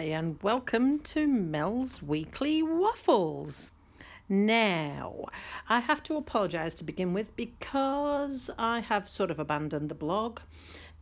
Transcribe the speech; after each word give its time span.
Hi, 0.00 0.06
and 0.06 0.42
welcome 0.42 1.00
to 1.00 1.28
Mel's 1.28 2.02
Weekly 2.02 2.62
Waffles. 2.62 3.70
Now, 4.30 5.26
I 5.68 5.80
have 5.80 6.02
to 6.04 6.16
apologise 6.16 6.74
to 6.76 6.84
begin 6.84 7.12
with 7.12 7.36
because 7.36 8.50
I 8.58 8.80
have 8.80 9.10
sort 9.10 9.30
of 9.30 9.38
abandoned 9.38 9.90
the 9.90 9.94
blog. 9.94 10.40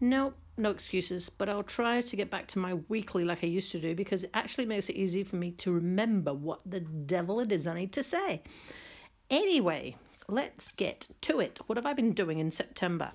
No, 0.00 0.32
no 0.56 0.70
excuses, 0.70 1.28
but 1.28 1.48
I'll 1.48 1.62
try 1.62 2.00
to 2.00 2.16
get 2.16 2.28
back 2.28 2.48
to 2.48 2.58
my 2.58 2.74
weekly 2.88 3.24
like 3.24 3.44
I 3.44 3.46
used 3.46 3.70
to 3.70 3.80
do 3.80 3.94
because 3.94 4.24
it 4.24 4.30
actually 4.34 4.66
makes 4.66 4.88
it 4.88 4.96
easy 4.96 5.22
for 5.22 5.36
me 5.36 5.52
to 5.52 5.70
remember 5.70 6.34
what 6.34 6.60
the 6.66 6.80
devil 6.80 7.38
it 7.38 7.52
is 7.52 7.68
I 7.68 7.74
need 7.74 7.92
to 7.92 8.02
say. 8.02 8.42
Anyway, 9.30 9.94
let's 10.26 10.72
get 10.72 11.06
to 11.20 11.38
it. 11.38 11.60
What 11.68 11.78
have 11.78 11.86
I 11.86 11.92
been 11.92 12.14
doing 12.14 12.40
in 12.40 12.50
September? 12.50 13.12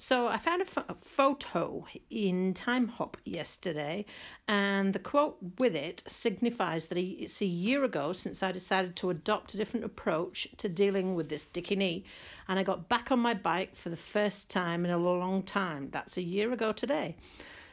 So 0.00 0.28
I 0.28 0.38
found 0.38 0.62
a, 0.62 0.94
photo 0.94 1.84
in 2.08 2.54
Timehop 2.54 3.14
yesterday, 3.24 4.04
and 4.46 4.92
the 4.92 5.00
quote 5.00 5.38
with 5.58 5.74
it 5.74 6.04
signifies 6.06 6.86
that 6.86 6.98
it's 6.98 7.42
a 7.42 7.46
year 7.46 7.82
ago 7.82 8.12
since 8.12 8.40
I 8.40 8.52
decided 8.52 8.94
to 8.94 9.10
adopt 9.10 9.54
a 9.54 9.56
different 9.56 9.84
approach 9.84 10.46
to 10.58 10.68
dealing 10.68 11.16
with 11.16 11.30
this 11.30 11.44
dicky 11.44 11.74
knee, 11.74 12.04
and 12.46 12.60
I 12.60 12.62
got 12.62 12.88
back 12.88 13.10
on 13.10 13.18
my 13.18 13.34
bike 13.34 13.74
for 13.74 13.88
the 13.88 13.96
first 13.96 14.50
time 14.50 14.84
in 14.84 14.92
a 14.92 14.98
long 14.98 15.42
time. 15.42 15.88
That's 15.90 16.16
a 16.16 16.22
year 16.22 16.52
ago 16.52 16.70
today. 16.70 17.16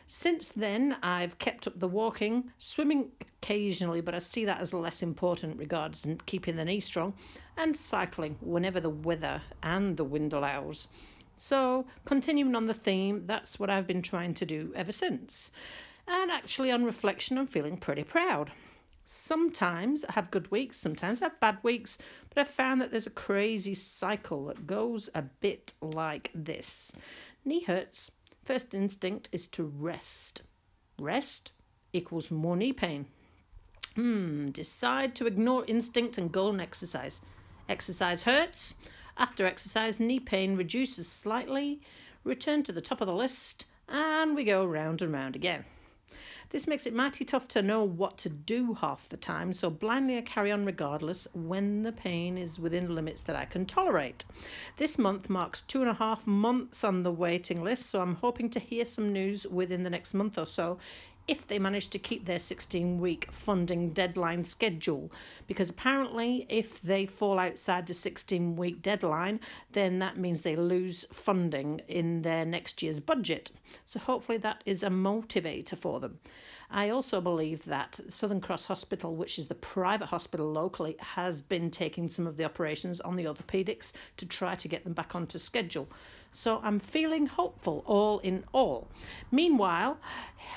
Since 0.08 0.50
then, 0.50 0.98
I've 1.04 1.38
kept 1.38 1.68
up 1.68 1.80
the 1.80 1.88
walking, 1.88 2.50
swimming 2.58 3.12
occasionally, 3.22 4.02
but 4.02 4.16
I 4.16 4.20
see 4.20 4.46
that 4.46 4.62
as 4.62 4.74
less 4.74 5.04
important 5.04 5.60
regards 5.60 6.02
to 6.02 6.18
keeping 6.26 6.56
the 6.56 6.66
knee 6.66 6.80
strong, 6.80 7.14
and 7.56 7.78
cycling 7.78 8.38
whenever 8.42 8.80
the 8.80 8.90
weather 8.90 9.44
and 9.62 9.96
the 9.96 10.04
wind 10.04 10.34
allows. 10.34 10.88
So, 11.38 11.86
continuing 12.06 12.56
on 12.56 12.66
the 12.66 12.74
theme, 12.74 13.26
that's 13.26 13.60
what 13.60 13.70
I've 13.70 13.88
been 13.88 14.02
trying 14.02 14.34
to 14.36 14.46
do 14.46 14.72
ever 14.76 14.92
since. 14.92 15.52
And 16.08 16.32
actually, 16.32 16.72
on 16.72 16.86
reflection, 16.86 17.38
I'm 17.38 17.48
feeling 17.48 17.78
pretty 17.78 18.04
proud. 18.04 18.52
Sometimes 19.04 20.04
I 20.06 20.14
have 20.14 20.32
good 20.32 20.50
weeks, 20.50 20.78
sometimes 20.78 21.22
I 21.22 21.26
have 21.26 21.40
bad 21.40 21.60
weeks, 21.62 22.00
but 22.30 22.42
I've 22.42 22.48
found 22.48 22.82
that 22.82 22.90
there's 22.90 23.06
a 23.06 23.12
crazy 23.12 23.76
cycle 23.76 24.46
that 24.46 24.66
goes 24.66 25.10
a 25.14 25.22
bit 25.22 25.74
like 25.82 26.32
this. 26.34 26.92
Knee 27.44 27.64
hurts. 27.64 28.12
First 28.44 28.74
instinct 28.74 29.30
is 29.32 29.48
to 29.50 29.64
rest. 29.64 30.42
Rest 30.98 31.52
equals 31.94 32.32
more 32.32 32.58
knee 32.58 32.74
pain. 32.74 33.06
Hmm, 33.96 34.48
decide 34.48 35.16
to 35.16 35.28
ignore 35.28 35.66
instinct 35.66 36.18
and 36.18 36.32
go 36.32 36.50
and 36.50 36.60
exercise. 36.60 37.22
Exercise 37.70 38.24
hurts. 38.24 38.74
After 39.18 39.46
exercise, 39.46 40.00
knee 40.00 40.20
pain 40.20 40.58
reduces 40.58 41.08
slightly, 41.08 41.82
return 42.24 42.64
to 42.64 42.72
the 42.72 42.82
top 42.82 43.02
of 43.02 43.08
the 43.08 43.14
list, 43.14 43.66
and 43.88 44.36
we 44.36 44.44
go 44.44 44.66
round 44.66 45.02
and 45.02 45.14
round 45.14 45.36
again. 45.36 45.66
This 46.50 46.68
makes 46.68 46.86
it 46.86 46.94
mighty 46.94 47.26
tough 47.26 47.48
to 47.50 47.62
know 47.62 47.84
what 47.84 48.18
to 48.20 48.30
do 48.30 48.76
half 48.76 49.10
the 49.10 49.18
time, 49.18 49.52
so 49.52 49.70
blindly 49.70 50.18
I 50.18 50.22
carry 50.22 50.52
on 50.52 50.66
regardless 50.66 51.28
when 51.34 51.82
the 51.82 51.92
pain 51.92 52.38
is 52.38 52.60
within 52.60 52.94
limits 52.94 53.22
that 53.22 53.36
I 53.36 53.46
can 53.46 53.66
tolerate. 53.66 54.26
This 54.78 54.98
month 54.98 55.30
marks 55.30 55.62
two 55.62 55.82
and 55.82 55.90
a 55.90 55.96
half 55.96 56.28
months 56.28 56.84
on 56.84 57.04
the 57.04 57.12
waiting 57.12 57.64
list, 57.64 57.88
so 57.88 58.02
I'm 58.02 58.16
hoping 58.16 58.50
to 58.52 58.60
hear 58.60 58.86
some 58.86 59.12
news 59.12 59.48
within 59.48 59.84
the 59.84 59.90
next 59.90 60.14
month 60.14 60.38
or 60.38 60.46
so 60.46 60.78
if 61.28 61.48
they 61.48 61.60
manage 61.60 61.90
to 61.90 62.00
keep 62.00 62.26
their 62.26 62.40
16 62.40 63.00
week 63.00 63.32
funding 63.32 63.90
deadline 63.92 64.44
schedule. 64.44 65.12
Because 65.48 65.70
apparently, 65.70 66.46
if 66.50 66.82
they 66.82 67.06
fall 67.06 67.40
outside 67.40 67.88
the 67.88 67.94
16 67.94 68.56
week 68.56 68.82
deadline, 68.82 69.40
then 69.72 70.00
that 70.00 70.18
means 70.18 70.42
they 70.42 70.56
lose 70.56 71.06
funding 71.12 71.82
in 71.88 72.22
their 72.22 72.46
next 72.46 72.84
year's 72.84 73.00
budget. 73.00 73.52
So, 73.86 74.00
hopefully, 74.00 74.38
that 74.40 74.62
is 74.66 74.84
a 74.84 74.90
motivator 74.90 75.78
for 75.78 76.00
them. 76.00 76.20
I 76.70 76.90
also 76.90 77.22
believe 77.22 77.66
that 77.66 78.00
Southern 78.10 78.42
Cross 78.42 78.66
Hospital, 78.66 79.16
which 79.16 79.38
is 79.38 79.48
the 79.48 79.56
private 79.56 80.08
hospital 80.08 80.52
locally, 80.52 80.98
has 81.00 81.42
been 81.42 81.70
taking 81.70 82.10
some 82.10 82.26
of 82.26 82.38
the 82.38 82.46
operations 82.46 83.00
on 83.02 83.16
the 83.16 83.26
orthopaedics 83.26 83.92
to 84.18 84.26
try 84.26 84.56
to 84.56 84.68
get 84.68 84.84
them 84.84 84.94
back 84.94 85.16
onto 85.16 85.38
schedule. 85.38 85.88
So 86.32 86.60
I'm 86.64 86.80
feeling 86.80 87.28
hopeful 87.28 87.84
all 87.86 88.20
in 88.20 88.44
all. 88.52 88.90
Meanwhile, 89.32 90.00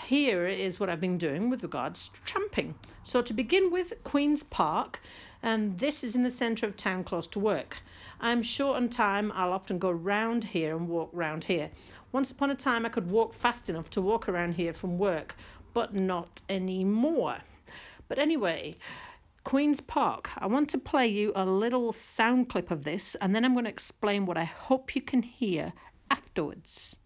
here 0.06 0.46
is 0.48 0.80
what 0.80 0.88
I've 0.88 1.00
been 1.00 1.18
doing 1.18 1.50
with 1.50 1.62
regards 1.62 2.08
to 2.08 2.20
tramping. 2.22 2.74
So 3.04 3.22
to 3.22 3.32
begin 3.32 3.70
with, 3.70 4.02
Queen's 4.02 4.42
Park, 4.42 5.00
and 5.42 5.78
this 5.78 6.02
is 6.02 6.16
in 6.16 6.24
the 6.24 6.30
centre 6.30 6.66
of 6.66 6.76
town 6.76 7.04
close 7.04 7.28
to 7.28 7.38
work. 7.38 7.82
I'm 8.20 8.42
short 8.42 8.76
on 8.76 8.88
time, 8.88 9.30
I'll 9.36 9.52
often 9.52 9.78
go 9.78 9.90
round 9.90 10.42
here 10.42 10.76
and 10.76 10.88
walk 10.88 11.10
round 11.12 11.44
here. 11.44 11.70
Once 12.10 12.30
upon 12.30 12.50
a 12.50 12.54
time, 12.54 12.84
I 12.84 12.88
could 12.88 13.10
walk 13.10 13.32
fast 13.32 13.70
enough 13.70 13.88
to 13.90 14.02
walk 14.02 14.28
around 14.28 14.54
here 14.54 14.72
from 14.72 14.98
work, 14.98 15.36
but 15.72 15.94
not 15.94 16.42
anymore. 16.48 17.38
But 18.08 18.18
anyway, 18.18 18.76
Queen's 19.44 19.80
Park. 19.80 20.30
I 20.36 20.46
want 20.46 20.68
to 20.70 20.78
play 20.78 21.06
you 21.06 21.32
a 21.34 21.44
little 21.44 21.92
sound 21.92 22.48
clip 22.48 22.70
of 22.70 22.84
this 22.84 23.14
and 23.20 23.34
then 23.34 23.44
I'm 23.44 23.54
going 23.54 23.64
to 23.64 23.70
explain 23.70 24.26
what 24.26 24.36
I 24.36 24.44
hope 24.44 24.94
you 24.94 25.02
can 25.02 25.22
hear 25.22 25.72
afterwards. 26.10 26.98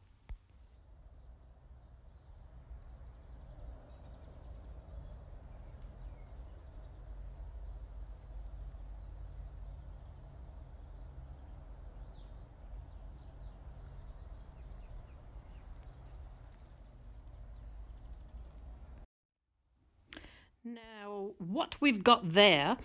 Now, 20.64 21.30
what 21.38 21.76
we've 21.80 22.04
got 22.04 22.30
there 22.30 22.76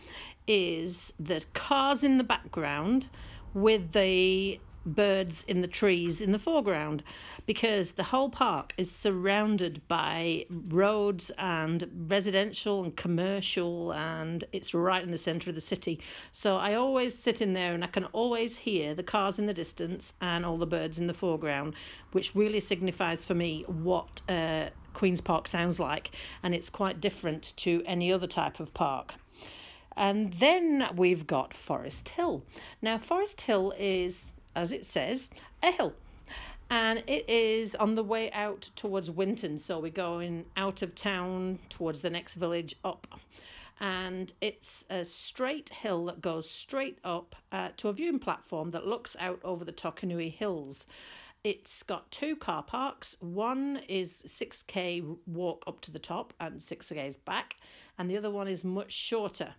is 0.47 1.13
the 1.19 1.45
cars 1.53 2.03
in 2.03 2.17
the 2.17 2.23
background 2.23 3.07
with 3.53 3.91
the 3.91 4.59
birds 4.83 5.43
in 5.47 5.61
the 5.61 5.67
trees 5.67 6.21
in 6.21 6.31
the 6.31 6.39
foreground 6.39 7.03
because 7.45 7.91
the 7.91 8.03
whole 8.03 8.29
park 8.29 8.73
is 8.77 8.89
surrounded 8.89 9.85
by 9.87 10.45
roads 10.49 11.29
and 11.37 12.07
residential 12.07 12.83
and 12.83 12.95
commercial 12.95 13.93
and 13.93 14.45
it's 14.51 14.73
right 14.73 15.03
in 15.03 15.11
the 15.11 15.17
center 15.17 15.51
of 15.51 15.55
the 15.55 15.61
city. 15.61 15.99
So 16.31 16.57
i 16.57 16.73
always 16.73 17.13
sit 17.13 17.41
in 17.41 17.53
there 17.53 17.73
and 17.73 17.83
i 17.83 17.87
can 17.87 18.05
always 18.05 18.57
hear 18.57 18.95
the 18.95 19.03
cars 19.03 19.37
in 19.37 19.45
the 19.45 19.53
distance 19.53 20.13
and 20.21 20.45
all 20.45 20.57
the 20.57 20.65
birds 20.65 20.97
in 20.97 21.07
the 21.07 21.13
foreground 21.13 21.75
which 22.13 22.33
really 22.33 22.59
signifies 22.59 23.23
for 23.25 23.35
me 23.35 23.63
what 23.67 24.21
uh, 24.29 24.67
Queen's 24.97 25.21
Park 25.21 25.47
sounds 25.47 25.79
like, 25.79 26.09
and 26.41 26.55
it's 26.55 26.71
quite 26.71 26.99
different 26.99 27.53
to 27.57 27.83
any 27.85 28.11
other 28.11 28.25
type 28.25 28.59
of 28.59 28.73
park. 28.73 29.13
And 29.95 30.33
then 30.33 30.89
we've 30.95 31.27
got 31.27 31.53
Forest 31.53 32.09
Hill. 32.09 32.41
Now, 32.81 32.97
Forest 32.97 33.41
Hill 33.41 33.75
is, 33.77 34.33
as 34.55 34.71
it 34.71 34.83
says, 34.83 35.29
a 35.61 35.71
hill. 35.71 35.93
And 36.71 37.03
it 37.05 37.29
is 37.29 37.75
on 37.75 37.93
the 37.93 38.01
way 38.01 38.31
out 38.31 38.71
towards 38.75 39.11
Winton. 39.11 39.59
So 39.59 39.77
we're 39.79 39.91
going 39.91 40.45
out 40.57 40.81
of 40.81 40.95
town 40.95 41.59
towards 41.69 41.99
the 41.99 42.09
next 42.09 42.33
village 42.33 42.75
up. 42.83 43.19
And 43.79 44.33
it's 44.41 44.83
a 44.89 45.05
straight 45.05 45.69
hill 45.69 46.05
that 46.05 46.21
goes 46.21 46.49
straight 46.49 46.97
up 47.03 47.35
uh, 47.51 47.69
to 47.77 47.89
a 47.89 47.93
viewing 47.93 48.17
platform 48.17 48.71
that 48.71 48.87
looks 48.87 49.15
out 49.19 49.39
over 49.43 49.63
the 49.63 49.73
Hokonui 49.73 50.33
Hills. 50.33 50.87
It's 51.47 51.81
got 51.81 52.11
two 52.11 52.35
car 52.35 52.61
parks. 52.61 53.15
One 53.21 53.79
is 53.87 54.21
6k 54.27 55.15
walk 55.25 55.63
up 55.65 55.79
to 55.79 55.91
the 55.91 55.97
top 55.97 56.33
and 56.41 56.59
6k 56.59 57.07
is 57.07 57.15
back, 57.15 57.55
and 57.97 58.09
the 58.09 58.17
other 58.17 58.29
one 58.29 58.49
is 58.49 58.65
much 58.65 58.91
shorter. 58.91 59.55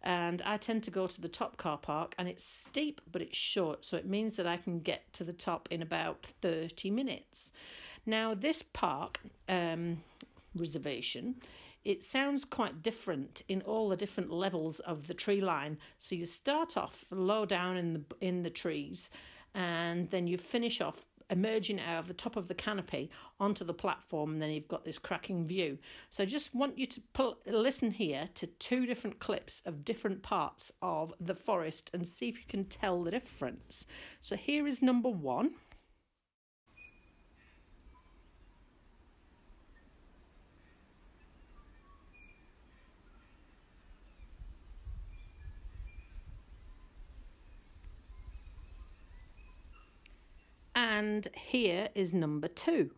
And 0.00 0.40
I 0.42 0.56
tend 0.58 0.84
to 0.84 0.92
go 0.92 1.08
to 1.08 1.20
the 1.20 1.26
top 1.26 1.56
car 1.56 1.76
park, 1.76 2.14
and 2.20 2.28
it's 2.28 2.44
steep 2.44 3.00
but 3.10 3.20
it's 3.20 3.36
short, 3.36 3.84
so 3.84 3.96
it 3.96 4.06
means 4.06 4.36
that 4.36 4.46
I 4.46 4.56
can 4.56 4.78
get 4.78 5.12
to 5.14 5.24
the 5.24 5.32
top 5.32 5.66
in 5.72 5.82
about 5.82 6.22
30 6.40 6.88
minutes. 6.92 7.52
Now, 8.06 8.34
this 8.34 8.62
park 8.62 9.18
um, 9.48 10.04
reservation 10.54 11.42
it 11.84 12.04
sounds 12.04 12.44
quite 12.46 12.80
different 12.80 13.42
in 13.48 13.60
all 13.62 13.88
the 13.88 13.96
different 13.96 14.30
levels 14.30 14.78
of 14.80 15.06
the 15.06 15.12
tree 15.12 15.40
line. 15.40 15.78
So 15.98 16.14
you 16.14 16.24
start 16.26 16.78
off 16.78 17.04
low 17.10 17.44
down 17.44 17.76
in 17.76 17.92
the 17.92 18.02
in 18.20 18.42
the 18.42 18.50
trees, 18.50 19.10
and 19.54 20.08
then 20.08 20.26
you 20.26 20.38
finish 20.38 20.80
off 20.80 21.04
emerging 21.34 21.80
out 21.80 21.98
of 21.98 22.06
the 22.06 22.14
top 22.14 22.36
of 22.36 22.46
the 22.46 22.54
canopy 22.54 23.10
onto 23.40 23.64
the 23.64 23.74
platform, 23.74 24.32
and 24.32 24.40
then 24.40 24.50
you've 24.50 24.68
got 24.68 24.84
this 24.84 24.98
cracking 24.98 25.44
view. 25.44 25.78
So 26.08 26.24
just 26.24 26.54
want 26.54 26.78
you 26.78 26.86
to 26.86 27.00
pull, 27.12 27.38
listen 27.44 27.90
here 27.90 28.26
to 28.34 28.46
two 28.46 28.86
different 28.86 29.18
clips 29.18 29.60
of 29.66 29.84
different 29.84 30.22
parts 30.22 30.70
of 30.80 31.12
the 31.20 31.34
forest 31.34 31.90
and 31.92 32.06
see 32.06 32.28
if 32.28 32.38
you 32.38 32.46
can 32.48 32.64
tell 32.64 33.02
the 33.02 33.10
difference. 33.10 33.86
So 34.20 34.36
here 34.36 34.66
is 34.66 34.80
number 34.80 35.10
one. 35.10 35.56
And 50.86 51.28
here 51.32 51.88
is 51.94 52.12
number 52.12 52.46
two. 52.46 52.90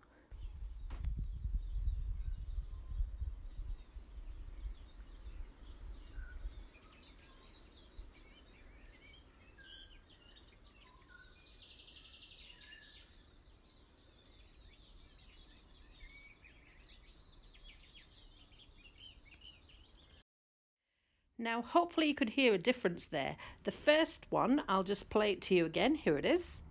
Now, 21.39 21.63
hopefully, 21.63 22.09
you 22.09 22.15
could 22.17 22.31
hear 22.31 22.55
a 22.55 22.59
difference 22.59 23.05
there. 23.05 23.37
The 23.63 23.71
first 23.71 24.27
one, 24.31 24.65
I'll 24.69 24.83
just 24.83 25.09
play 25.09 25.31
it 25.31 25.41
to 25.43 25.55
you 25.55 25.65
again. 25.65 25.95
Here 25.95 26.19
it 26.19 26.25
is. 26.25 26.65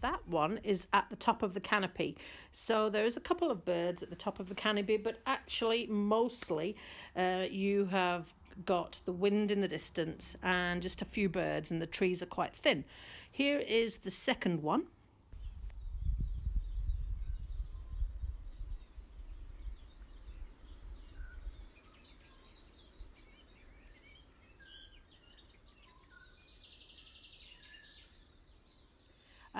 That 0.00 0.26
one 0.26 0.58
is 0.62 0.88
at 0.92 1.08
the 1.10 1.16
top 1.16 1.42
of 1.42 1.54
the 1.54 1.60
canopy. 1.60 2.16
So 2.52 2.90
there's 2.90 3.16
a 3.16 3.20
couple 3.20 3.50
of 3.50 3.64
birds 3.64 4.02
at 4.02 4.10
the 4.10 4.16
top 4.16 4.40
of 4.40 4.48
the 4.48 4.54
canopy, 4.54 4.96
but 4.96 5.20
actually, 5.26 5.86
mostly, 5.86 6.76
uh, 7.16 7.46
you 7.50 7.86
have 7.86 8.34
got 8.64 9.00
the 9.04 9.12
wind 9.12 9.50
in 9.50 9.60
the 9.60 9.68
distance 9.68 10.36
and 10.42 10.82
just 10.82 11.00
a 11.00 11.04
few 11.04 11.28
birds, 11.28 11.70
and 11.70 11.80
the 11.80 11.86
trees 11.86 12.22
are 12.22 12.26
quite 12.26 12.54
thin. 12.54 12.84
Here 13.30 13.58
is 13.58 13.98
the 13.98 14.10
second 14.10 14.62
one. 14.62 14.84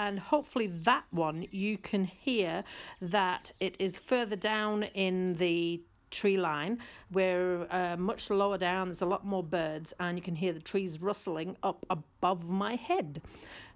And 0.01 0.19
hopefully 0.19 0.67
that 0.67 1.05
one 1.11 1.47
you 1.51 1.77
can 1.77 2.05
hear 2.05 2.65
that 3.03 3.53
it 3.61 3.77
is 3.79 3.99
further 3.99 4.37
down 4.37 4.85
in 4.95 5.35
the 5.35 5.83
tree 6.11 6.39
line 6.39 6.79
where 7.11 7.67
uh, 7.71 7.97
much 7.99 8.31
lower 8.31 8.57
down 8.57 8.89
there's 8.89 9.03
a 9.03 9.07
lot 9.07 9.27
more 9.27 9.43
birds 9.43 9.93
and 10.01 10.17
you 10.17 10.23
can 10.23 10.37
hear 10.37 10.55
the 10.55 10.61
trees 10.61 11.03
rustling 11.03 11.55
up 11.63 11.85
above 11.91 12.51
my 12.51 12.77
head. 12.77 13.21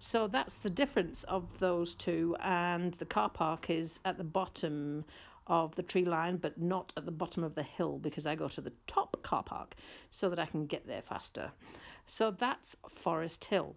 So 0.01 0.27
that's 0.27 0.57
the 0.57 0.71
difference 0.71 1.25
of 1.25 1.59
those 1.59 1.95
two 1.95 2.35
and 2.41 2.95
the 2.95 3.05
car 3.05 3.29
park 3.29 3.69
is 3.69 4.01
at 4.05 4.17
the 4.17 4.25
bottom 4.25 5.05
of 5.47 5.77
the 5.77 5.83
tree 5.83 6.07
line 6.07 6.39
but 6.39 6.59
not 6.59 6.93
at 6.97 7.05
the 7.05 7.13
bottom 7.13 7.45
of 7.45 7.55
the 7.55 7.63
hill 7.63 7.99
because 7.99 8.25
I 8.27 8.35
go 8.35 8.49
to 8.49 8.63
the 8.63 8.73
top 8.87 9.23
car 9.23 9.43
park 9.43 9.75
so 10.11 10.31
that 10.31 10.39
I 10.39 10.47
can 10.47 10.65
get 10.65 10.87
there 10.87 11.03
faster. 11.03 11.53
So 12.07 12.31
that's 12.31 12.77
Forest 12.89 13.45
Hill 13.45 13.77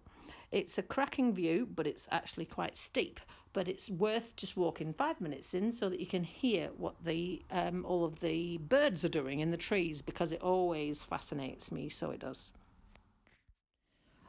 it's 0.50 0.78
a 0.78 0.82
cracking 0.82 1.34
view, 1.34 1.68
but 1.74 1.86
it's 1.86 2.08
actually 2.10 2.46
quite 2.46 2.76
steep. 2.76 3.20
But 3.52 3.68
it's 3.68 3.90
worth 3.90 4.36
just 4.36 4.56
walking 4.56 4.92
five 4.92 5.20
minutes 5.20 5.54
in 5.54 5.72
so 5.72 5.88
that 5.88 6.00
you 6.00 6.06
can 6.06 6.22
hear 6.24 6.70
what 6.76 7.02
the 7.02 7.42
um, 7.50 7.84
all 7.86 8.04
of 8.04 8.20
the 8.20 8.58
birds 8.58 9.04
are 9.04 9.08
doing 9.08 9.40
in 9.40 9.50
the 9.50 9.56
trees 9.56 10.02
because 10.02 10.32
it 10.32 10.42
always 10.42 11.02
fascinates 11.02 11.72
me. 11.72 11.88
So 11.88 12.10
it 12.10 12.20
does. 12.20 12.52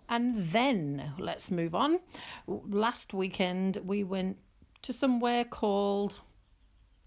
And 0.08 0.50
then 0.50 1.14
let's 1.20 1.52
move 1.52 1.76
on. 1.76 2.00
Last 2.48 3.14
weekend 3.14 3.78
we 3.86 4.04
went 4.04 4.38
to 4.82 4.94
somewhere 4.94 5.44
called 5.44 6.16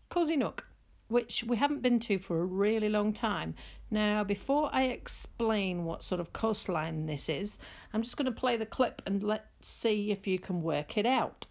Cosy 0.09 0.37
Nook 0.37 0.67
which 1.13 1.45
we 1.45 1.57
haven't 1.57 1.83
been 1.83 2.01
to 2.01 2.19
for 2.19 2.41
a 2.41 2.45
really 2.45 2.89
long 2.89 3.13
time. 3.13 3.55
Now, 3.91 4.25
before 4.25 4.71
I 4.73 4.85
explain 4.85 5.85
what 5.85 6.03
sort 6.03 6.21
of 6.21 6.33
coastline 6.33 7.07
this 7.07 7.29
is, 7.29 7.59
I'm 7.93 8.03
just 8.03 8.17
going 8.17 8.27
to 8.27 8.33
play 8.33 8.57
the 8.57 8.67
clip 8.67 9.03
and 9.07 9.23
let's 9.23 9.45
see 9.61 10.11
if 10.11 10.27
you 10.27 10.39
can 10.39 10.63
work 10.63 10.97
it 10.97 11.07
out. 11.07 11.47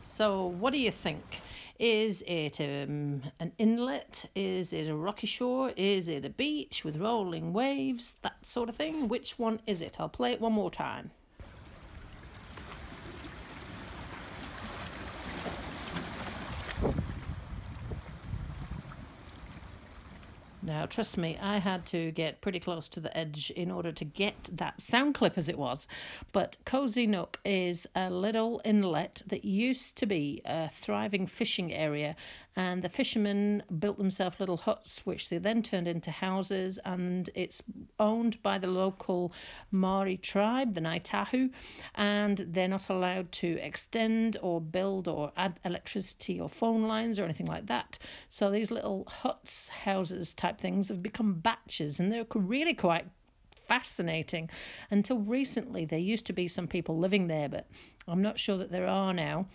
So, 0.00 0.46
what 0.46 0.72
do 0.72 0.78
you 0.78 0.90
think? 0.90 1.40
Is 1.80 2.22
it 2.26 2.60
um, 2.60 3.22
an 3.40 3.52
inlet? 3.56 4.26
Is 4.34 4.74
it 4.74 4.86
a 4.86 4.94
rocky 4.94 5.26
shore? 5.26 5.72
Is 5.78 6.08
it 6.08 6.26
a 6.26 6.28
beach 6.28 6.84
with 6.84 6.98
rolling 6.98 7.54
waves? 7.54 8.16
That 8.20 8.46
sort 8.46 8.68
of 8.68 8.76
thing. 8.76 9.08
Which 9.08 9.38
one 9.38 9.62
is 9.66 9.80
it? 9.80 9.98
I'll 9.98 10.10
play 10.10 10.32
it 10.32 10.42
one 10.42 10.52
more 10.52 10.68
time. 10.68 11.10
Now, 20.70 20.86
trust 20.86 21.18
me, 21.18 21.36
I 21.42 21.58
had 21.58 21.84
to 21.86 22.12
get 22.12 22.40
pretty 22.42 22.60
close 22.60 22.88
to 22.90 23.00
the 23.00 23.14
edge 23.18 23.50
in 23.50 23.72
order 23.72 23.90
to 23.90 24.04
get 24.04 24.50
that 24.52 24.80
sound 24.80 25.14
clip 25.14 25.36
as 25.36 25.48
it 25.48 25.58
was. 25.58 25.88
But 26.30 26.58
Cosy 26.64 27.08
Nook 27.08 27.40
is 27.44 27.88
a 27.96 28.08
little 28.08 28.62
inlet 28.64 29.20
that 29.26 29.44
used 29.44 29.96
to 29.96 30.06
be 30.06 30.40
a 30.44 30.68
thriving 30.68 31.26
fishing 31.26 31.72
area, 31.72 32.14
and 32.56 32.82
the 32.82 32.88
fishermen 32.88 33.62
built 33.78 33.98
themselves 33.98 34.40
little 34.40 34.56
huts, 34.56 35.06
which 35.06 35.28
they 35.28 35.38
then 35.38 35.62
turned 35.62 35.86
into 35.86 36.10
houses, 36.10 36.78
and 36.84 37.30
it's 37.34 37.62
owned 37.98 38.42
by 38.42 38.58
the 38.58 38.66
local 38.66 39.32
Maori 39.70 40.16
tribe, 40.16 40.74
the 40.74 40.80
Ngāi 40.80 41.02
Tahu, 41.02 41.50
and 41.94 42.38
they're 42.38 42.68
not 42.68 42.88
allowed 42.88 43.30
to 43.32 43.58
extend 43.62 44.36
or 44.42 44.60
build 44.60 45.06
or 45.06 45.32
add 45.36 45.60
electricity 45.64 46.40
or 46.40 46.48
phone 46.48 46.82
lines 46.82 47.18
or 47.18 47.24
anything 47.24 47.46
like 47.46 47.66
that. 47.66 47.98
So 48.28 48.50
these 48.50 48.70
little 48.70 49.04
huts, 49.08 49.68
houses 49.68 50.34
type 50.34 50.60
things 50.60 50.88
have 50.88 51.02
become 51.02 51.34
baches 51.34 52.00
and 52.00 52.10
they're 52.10 52.26
really 52.34 52.74
quite 52.74 53.06
fascinating. 53.54 54.50
Until 54.90 55.18
recently, 55.18 55.84
there 55.84 55.98
used 55.98 56.26
to 56.26 56.32
be 56.32 56.48
some 56.48 56.66
people 56.66 56.98
living 56.98 57.28
there, 57.28 57.48
but 57.48 57.68
I'm 58.08 58.22
not 58.22 58.38
sure 58.38 58.58
that 58.58 58.72
there 58.72 58.88
are 58.88 59.14
now. 59.14 59.46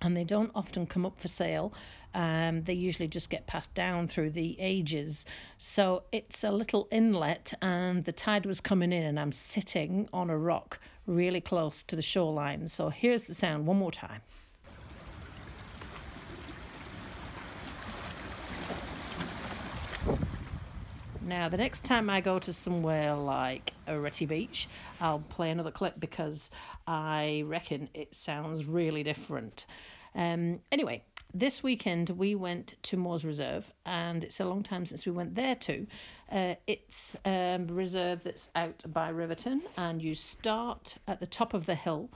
And 0.00 0.16
they 0.16 0.24
don't 0.24 0.50
often 0.54 0.86
come 0.86 1.06
up 1.06 1.20
for 1.20 1.28
sale. 1.28 1.72
Um, 2.14 2.62
they 2.62 2.74
usually 2.74 3.08
just 3.08 3.28
get 3.30 3.46
passed 3.46 3.74
down 3.74 4.06
through 4.06 4.30
the 4.30 4.56
ages. 4.60 5.26
So 5.58 6.04
it's 6.12 6.44
a 6.44 6.52
little 6.52 6.86
inlet, 6.92 7.54
and 7.60 8.04
the 8.04 8.12
tide 8.12 8.46
was 8.46 8.60
coming 8.60 8.92
in, 8.92 9.02
and 9.02 9.18
I'm 9.18 9.32
sitting 9.32 10.08
on 10.12 10.30
a 10.30 10.38
rock 10.38 10.78
really 11.06 11.40
close 11.40 11.82
to 11.84 11.96
the 11.96 12.02
shoreline. 12.02 12.68
So 12.68 12.90
here's 12.90 13.24
the 13.24 13.34
sound 13.34 13.66
one 13.66 13.78
more 13.78 13.90
time. 13.90 14.22
Now, 21.24 21.48
the 21.48 21.56
next 21.56 21.84
time 21.84 22.10
I 22.10 22.20
go 22.20 22.38
to 22.38 22.52
somewhere 22.52 23.14
like 23.14 23.72
Oreti 23.88 24.28
Beach, 24.28 24.68
I'll 25.00 25.20
play 25.20 25.50
another 25.50 25.70
clip 25.70 25.98
because 25.98 26.50
I 26.86 27.44
reckon 27.46 27.88
it 27.94 28.14
sounds 28.14 28.66
really 28.66 29.02
different. 29.02 29.64
Um, 30.14 30.60
anyway, 30.70 31.02
this 31.32 31.62
weekend 31.62 32.10
we 32.10 32.34
went 32.34 32.74
to 32.82 32.98
Mores 32.98 33.24
Reserve, 33.24 33.72
and 33.86 34.22
it's 34.22 34.38
a 34.38 34.44
long 34.44 34.62
time 34.62 34.84
since 34.84 35.06
we 35.06 35.12
went 35.12 35.34
there 35.34 35.54
too. 35.54 35.86
Uh, 36.30 36.56
it's 36.66 37.16
a 37.24 37.58
reserve 37.68 38.22
that's 38.22 38.50
out 38.54 38.84
by 38.88 39.08
Riverton, 39.08 39.62
and 39.78 40.02
you 40.02 40.14
start 40.14 40.96
at 41.08 41.20
the 41.20 41.26
top 41.26 41.54
of 41.54 41.64
the 41.64 41.74
hill 41.74 42.10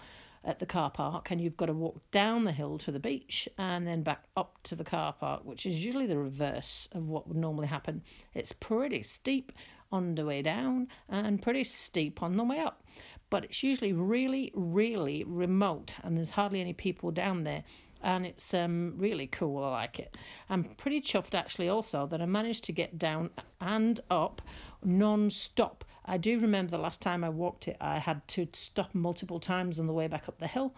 at 0.45 0.59
the 0.59 0.67
car 0.67 0.91
park 0.91 1.31
and 1.31 1.41
you've 1.41 1.57
got 1.57 1.67
to 1.67 1.73
walk 1.73 2.01
down 2.11 2.45
the 2.45 2.53
hill 2.53 2.79
to 2.79 2.93
the 2.93 2.99
beach 3.01 3.49
and 3.59 3.87
then 3.87 4.03
back 4.03 4.25
up 4.37 4.59
to 4.63 4.75
the 4.75 4.85
car 4.85 5.13
park, 5.13 5.45
which 5.45 5.67
is 5.67 5.85
usually 5.85 6.07
the 6.07 6.19
reverse 6.19 6.89
of 6.93 7.09
what 7.09 7.27
would 7.29 7.37
normally 7.37 7.67
happen. 7.67 8.03
It's 8.35 8.53
pretty 8.53 9.03
steep 9.03 9.53
on 9.91 10.15
the 10.15 10.25
way 10.25 10.43
down 10.43 10.89
and 11.09 11.41
pretty 11.43 11.65
steep 11.65 12.23
on 12.23 12.37
the 12.37 12.45
way 12.45 12.59
up, 12.59 12.83
but 13.31 13.45
it's 13.45 13.63
usually 13.63 13.93
really, 13.93 14.53
really 14.55 15.25
remote 15.25 15.95
and 16.03 16.17
there's 16.17 16.31
hardly 16.31 16.61
any 16.61 16.73
people 16.73 17.11
down 17.11 17.45
there. 17.45 17.65
And 18.01 18.25
it's 18.25 18.55
um, 18.55 18.95
really 18.97 19.27
cool. 19.27 19.65
I 19.65 19.71
like 19.71 19.99
it. 19.99 20.17
I'm 20.49 20.63
pretty 20.63 21.01
chuffed 21.01 21.35
actually, 21.35 21.69
also, 21.69 22.07
that 22.07 22.23
I 22.23 22.27
managed 22.27 22.63
to 22.65 22.73
get 22.73 22.97
down 22.97 23.31
and 23.61 23.99
up 24.09 24.41
non 24.85 25.31
stop 25.31 25.85
I 26.11 26.17
do 26.17 26.41
remember 26.41 26.71
the 26.71 26.79
last 26.79 27.03
time 27.03 27.23
I 27.23 27.29
walked 27.29 27.69
it, 27.69 27.77
I 27.83 27.99
had 27.99 28.27
to 28.29 28.49
stop 28.53 28.95
multiple 28.95 29.39
times 29.39 29.79
on 29.79 29.87
the 29.87 29.93
way 29.93 30.07
back 30.07 30.27
up 30.27 30.39
the 30.39 30.47
hill. 30.47 30.73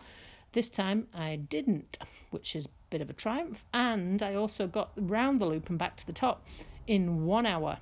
This 0.52 0.68
time 0.68 1.06
I 1.14 1.36
didn't, 1.36 1.98
which 2.30 2.56
is 2.56 2.66
a 2.66 2.70
bit 2.90 3.00
of 3.00 3.10
a 3.10 3.12
triumph. 3.12 3.64
And 3.72 4.24
I 4.24 4.34
also 4.34 4.66
got 4.66 4.90
round 4.96 5.40
the 5.40 5.46
loop 5.46 5.70
and 5.70 5.78
back 5.78 5.96
to 5.98 6.06
the 6.06 6.12
top 6.12 6.44
in 6.88 7.26
one 7.26 7.46
hour. 7.46 7.78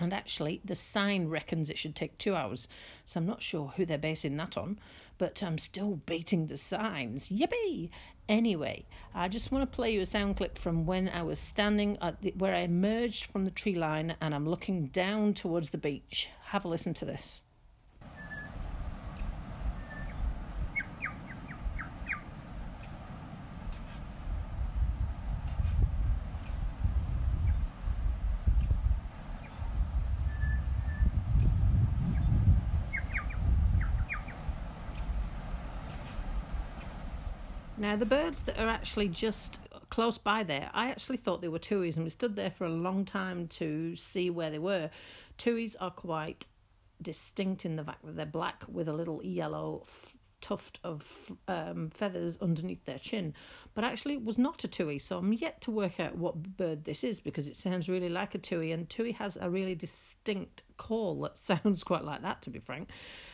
And 0.00 0.12
actually, 0.12 0.60
the 0.64 0.74
sign 0.74 1.28
reckons 1.28 1.70
it 1.70 1.78
should 1.78 1.94
take 1.94 2.18
two 2.18 2.34
hours. 2.34 2.66
So 3.04 3.20
I'm 3.20 3.26
not 3.26 3.42
sure 3.42 3.72
who 3.76 3.86
they're 3.86 3.96
basing 3.96 4.36
that 4.38 4.56
on, 4.56 4.80
but 5.18 5.40
I'm 5.40 5.58
still 5.58 6.00
beating 6.06 6.48
the 6.48 6.56
signs. 6.56 7.28
Yippee! 7.28 7.90
Anyway, 8.28 8.86
I 9.14 9.28
just 9.28 9.50
want 9.50 9.70
to 9.70 9.76
play 9.76 9.92
you 9.92 10.00
a 10.00 10.06
sound 10.06 10.36
clip 10.36 10.56
from 10.56 10.86
when 10.86 11.08
I 11.08 11.22
was 11.22 11.38
standing 11.38 11.98
at 12.00 12.22
the, 12.22 12.32
where 12.38 12.54
I 12.54 12.60
emerged 12.60 13.26
from 13.26 13.44
the 13.44 13.50
tree 13.50 13.74
line 13.74 14.14
and 14.20 14.34
I'm 14.34 14.48
looking 14.48 14.86
down 14.86 15.34
towards 15.34 15.70
the 15.70 15.78
beach. 15.78 16.30
Have 16.44 16.64
a 16.64 16.68
listen 16.68 16.94
to 16.94 17.04
this. 17.04 17.42
Now, 37.78 37.96
the 37.96 38.06
birds 38.06 38.42
that 38.42 38.58
are 38.58 38.68
actually 38.68 39.08
just 39.08 39.60
close 39.88 40.16
by 40.16 40.42
there. 40.42 40.70
I 40.72 40.90
actually 40.90 41.16
thought 41.16 41.42
they 41.42 41.48
were 41.48 41.58
tuis, 41.58 41.96
and 41.96 42.04
we 42.04 42.10
stood 42.10 42.36
there 42.36 42.50
for 42.50 42.64
a 42.64 42.70
long 42.70 43.04
time 43.04 43.46
to 43.48 43.94
see 43.96 44.30
where 44.30 44.50
they 44.50 44.58
were. 44.58 44.90
Tuis 45.36 45.76
are 45.76 45.90
quite 45.90 46.46
distinct 47.02 47.66
in 47.66 47.76
the 47.76 47.84
fact 47.84 48.04
that 48.06 48.16
they're 48.16 48.26
black 48.26 48.64
with 48.68 48.88
a 48.88 48.92
little 48.92 49.22
yellow 49.22 49.82
tuft 50.42 50.78
of 50.84 51.32
um, 51.48 51.88
feathers 51.88 52.36
underneath 52.42 52.84
their 52.84 52.98
chin. 52.98 53.32
But 53.74 53.84
actually, 53.84 54.14
it 54.14 54.24
was 54.24 54.36
not 54.36 54.64
a 54.64 54.68
tui, 54.68 54.98
so 54.98 55.16
I'm 55.16 55.32
yet 55.32 55.62
to 55.62 55.70
work 55.70 55.98
out 55.98 56.16
what 56.16 56.56
bird 56.58 56.84
this 56.84 57.02
is 57.02 57.20
because 57.20 57.48
it 57.48 57.56
sounds 57.56 57.88
really 57.88 58.10
like 58.10 58.34
a 58.34 58.38
tui, 58.38 58.72
and 58.72 58.90
tui 58.90 59.12
has 59.12 59.38
a 59.40 59.48
really 59.48 59.74
distinct 59.74 60.64
call 60.76 61.22
that 61.22 61.38
sounds 61.50 61.82
quite 61.82 62.04
like 62.04 62.20
that, 62.20 62.42
to 62.42 62.50
be 62.50 62.58
frank. 62.58 62.90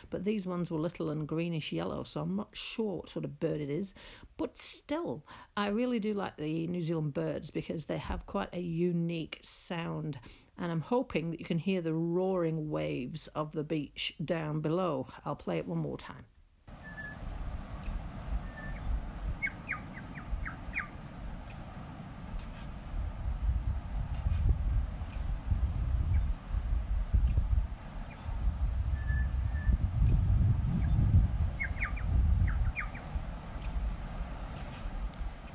But 0.09 0.23
these 0.23 0.47
ones 0.47 0.71
were 0.71 0.79
little 0.79 1.09
and 1.09 1.27
greenish 1.27 1.73
yellow, 1.73 2.03
so 2.03 2.21
I'm 2.21 2.37
not 2.37 2.55
sure 2.55 2.97
what 2.97 3.09
sort 3.09 3.25
of 3.25 3.39
bird 3.39 3.59
it 3.59 3.69
is. 3.69 3.93
But 4.37 4.57
still, 4.57 5.25
I 5.57 5.67
really 5.67 5.99
do 5.99 6.13
like 6.13 6.37
the 6.37 6.67
New 6.67 6.81
Zealand 6.81 7.13
birds 7.13 7.51
because 7.51 7.85
they 7.85 7.97
have 7.97 8.25
quite 8.25 8.49
a 8.53 8.61
unique 8.61 9.39
sound 9.41 10.17
and 10.61 10.71
I'm 10.73 10.81
hoping 10.81 11.31
that 11.31 11.39
you 11.39 11.45
can 11.45 11.57
hear 11.57 11.81
the 11.81 11.93
roaring 11.93 12.69
waves 12.69 13.27
of 13.29 13.53
the 13.53 13.63
beach 13.63 14.13
down 14.23 14.59
below. 14.59 15.07
I'll 15.25 15.35
play 15.35 15.57
it 15.57 15.65
one 15.65 15.77
more 15.77 15.97
time. 15.97 16.25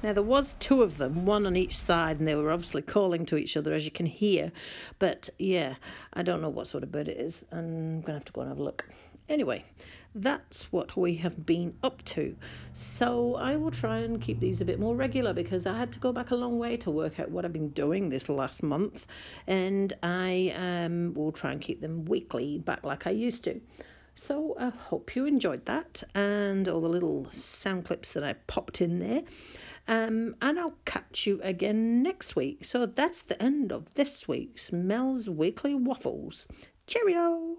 Now 0.05 0.13
there 0.13 0.23
was 0.23 0.55
two 0.61 0.83
of 0.83 0.99
them, 0.99 1.25
one 1.25 1.47
on 1.47 1.57
each 1.57 1.79
side, 1.79 2.19
and 2.19 2.29
they 2.29 2.35
were 2.35 2.53
obviously 2.53 2.83
calling 2.83 3.25
to 3.25 3.39
each 3.39 3.57
other, 3.57 3.73
as 3.73 3.87
you 3.87 3.91
can 3.91 4.05
hear. 4.05 4.53
But 4.99 5.31
yeah, 5.39 5.77
I 6.13 6.23
don't 6.23 6.43
know 6.43 6.51
what 6.51 6.67
sort 6.67 6.83
of 6.83 6.93
bird 6.93 7.09
it 7.09 7.17
is, 7.17 7.43
and 7.51 7.61
I'm 7.61 8.01
gonna 8.03 8.19
have 8.19 8.27
to 8.27 8.33
go 8.33 8.43
and 8.43 8.51
have 8.51 8.59
a 8.59 8.63
look. 8.63 8.87
Anyway, 9.31 9.65
that's 10.15 10.71
what 10.71 10.95
we 10.95 11.15
have 11.15 11.47
been 11.47 11.75
up 11.83 12.05
to. 12.05 12.37
So 12.75 13.37
I 13.37 13.57
will 13.57 13.71
try 13.71 14.01
and 14.01 14.21
keep 14.21 14.41
these 14.41 14.61
a 14.61 14.67
bit 14.67 14.79
more 14.79 14.95
regular 14.95 15.33
because 15.33 15.65
I 15.65 15.79
had 15.79 15.91
to 15.93 16.01
go 16.01 16.13
back 16.13 16.33
a 16.33 16.37
long 16.37 16.59
way 16.59 16.77
to 16.77 16.91
work 16.91 17.19
out 17.19 17.31
what 17.31 17.47
I've 17.47 17.55
been 17.55 17.71
doing 17.71 18.11
this 18.11 18.29
last 18.29 18.63
month, 18.63 19.07
and 19.47 19.91
I 20.03 20.53
um, 20.55 21.15
will 21.15 21.33
try 21.33 21.51
and 21.51 21.63
keep 21.63 21.81
them 21.81 22.05
weekly 22.05 22.59
back 22.59 22.85
like 22.85 23.07
I 23.07 23.11
used 23.13 23.43
to. 23.45 23.59
So 24.15 24.57
I 24.59 24.69
hope 24.69 25.17
you 25.17 25.27
enjoyed 25.27 25.67
that 25.67 26.03
and 26.15 26.69
all 26.69 26.81
the 26.81 26.89
little 26.89 27.27
sound 27.31 27.85
clips 27.87 28.13
that 28.13 28.25
I 28.25 28.35
popped 28.47 28.81
in 28.81 28.99
there. 28.99 29.23
Um, 29.87 30.37
and 30.41 30.59
I'll 30.59 30.79
catch 30.85 31.27
you 31.27 31.41
again 31.43 32.03
next 32.03 32.37
week. 32.37 32.65
So 32.65 32.87
that's 32.87 33.23
the 33.23 33.41
end 33.43 33.73
of 33.73 33.93
this 33.95 34.27
week's 34.27 34.73
Mel's 34.73 35.29
Weekly 35.29 35.75
Waffles. 35.75 36.49
Cheerio! 36.87 37.57